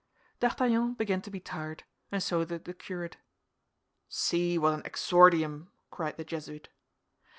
D'Artagnan 0.39 0.95
began 0.95 1.21
to 1.21 1.29
be 1.29 1.39
tired, 1.39 1.83
and 2.11 2.23
so 2.23 2.43
did 2.43 2.65
the 2.65 2.73
curate. 2.73 3.17
"See 4.09 4.57
what 4.57 4.73
an 4.73 4.81
exordium!" 4.83 5.69
cried 5.91 6.17
the 6.17 6.23
Jesuit. 6.23 6.69